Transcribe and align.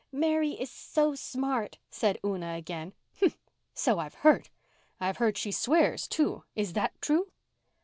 "Mary 0.11 0.53
is 0.59 0.71
so 0.71 1.13
smart," 1.13 1.77
said 1.91 2.17
Una 2.25 2.55
again. 2.55 2.93
"Humph! 3.19 3.37
So 3.75 3.99
I've 3.99 4.15
heard. 4.15 4.49
I've 4.99 5.17
heard 5.17 5.37
she 5.37 5.51
swears, 5.51 6.07
too. 6.07 6.43
Is 6.55 6.73
that 6.73 6.99
true?" 7.03 7.31